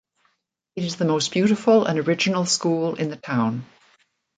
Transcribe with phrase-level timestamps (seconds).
[0.75, 3.67] It is the most beautiful and original school in the town.